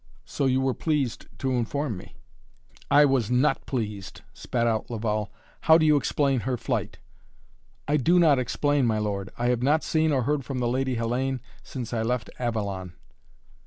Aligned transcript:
"So 0.25 0.47
you 0.47 0.61
were 0.61 0.73
pleased 0.73 1.27
to 1.37 1.51
inform 1.51 1.95
me." 1.95 2.15
"I 2.89 3.05
was 3.05 3.29
not 3.29 3.67
pleased," 3.67 4.21
spat 4.33 4.65
out 4.65 4.89
Laval. 4.89 5.31
"How 5.67 5.77
do 5.77 5.85
you 5.85 5.95
explain 5.95 6.39
her 6.39 6.57
flight?" 6.57 6.97
"I 7.87 7.97
do 7.97 8.17
not 8.17 8.39
explain, 8.39 8.87
my 8.87 8.97
lord. 8.97 9.29
I 9.37 9.49
have 9.49 9.61
not 9.61 9.83
seen 9.83 10.11
or 10.11 10.23
heard 10.23 10.43
from 10.43 10.57
the 10.57 10.67
Lady 10.67 10.95
Hellayne 10.95 11.39
since 11.61 11.93
I 11.93 12.01
left 12.01 12.31
Avalon." 12.39 12.93